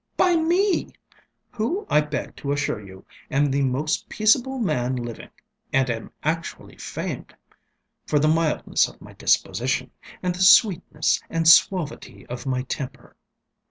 [0.17, 0.47] ŌĆöby
[0.87, 0.93] me,
[1.51, 5.29] who, I beg to assure you, am the most peaceable man living,
[5.71, 7.35] and am actually famed
[8.07, 9.91] for the mildness of my disposition
[10.23, 13.15] and the sweetness and suavity of my temper.